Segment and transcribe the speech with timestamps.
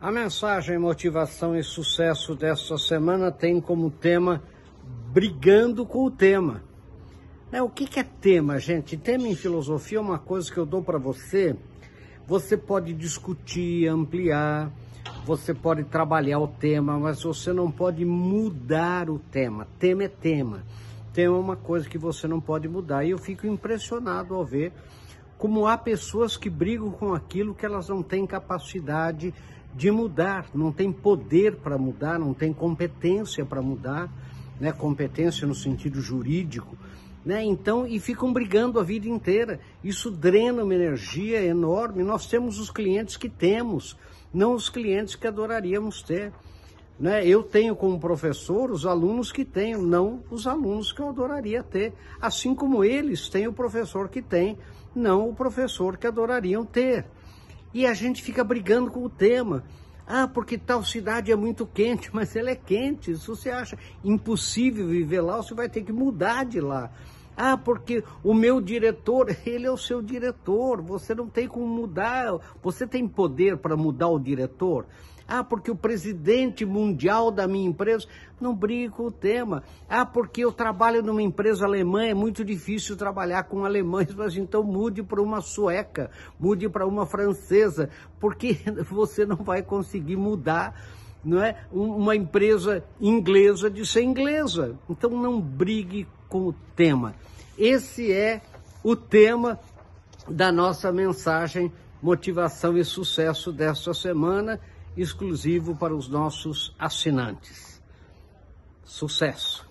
[0.00, 4.40] A mensagem motivação e sucesso desta semana tem como tema
[5.12, 6.62] brigando com o tema.
[7.50, 8.96] É, o que, que é tema, gente?
[8.96, 11.56] Tema em filosofia é uma coisa que eu dou para você.
[12.28, 14.70] Você pode discutir, ampliar,
[15.26, 19.66] você pode trabalhar o tema, mas você não pode mudar o tema.
[19.80, 20.62] Tema é tema.
[21.12, 23.04] Tema é uma coisa que você não pode mudar.
[23.04, 24.72] E eu fico impressionado ao ver
[25.36, 29.34] como há pessoas que brigam com aquilo que elas não têm capacidade
[29.78, 34.12] de mudar, não tem poder para mudar, não tem competência para mudar,
[34.60, 34.72] né?
[34.72, 36.76] competência no sentido jurídico.
[37.24, 37.44] Né?
[37.44, 39.60] Então, e ficam brigando a vida inteira.
[39.82, 42.02] Isso drena uma energia enorme.
[42.02, 43.96] Nós temos os clientes que temos,
[44.34, 46.32] não os clientes que adoraríamos ter.
[46.98, 47.24] Né?
[47.24, 51.92] Eu tenho como professor os alunos que tenho, não os alunos que eu adoraria ter.
[52.20, 54.58] Assim como eles têm o professor que tem,
[54.92, 57.06] não o professor que adorariam ter.
[57.72, 59.64] E a gente fica brigando com o tema.
[60.06, 63.16] Ah, porque tal cidade é muito quente, mas ela é quente.
[63.16, 66.90] Se você acha impossível viver lá, você vai ter que mudar de lá.
[67.40, 72.36] Ah, porque o meu diretor, ele é o seu diretor, você não tem como mudar,
[72.60, 74.86] você tem poder para mudar o diretor.
[75.30, 78.08] Ah, porque o presidente mundial da minha empresa
[78.40, 79.62] não briga com o tema.
[79.88, 84.64] Ah, porque eu trabalho numa empresa alemã, é muito difícil trabalhar com alemães, mas então
[84.64, 88.58] mude para uma sueca, mude para uma francesa, porque
[88.90, 90.74] você não vai conseguir mudar
[91.24, 91.56] não é?
[91.70, 94.76] uma empresa inglesa de ser inglesa.
[94.88, 97.14] Então não brigue com o tema.
[97.56, 98.40] Esse é
[98.82, 99.58] o tema
[100.28, 104.60] da nossa mensagem Motivação e Sucesso desta semana
[104.96, 107.82] exclusivo para os nossos assinantes.
[108.84, 109.67] Sucesso!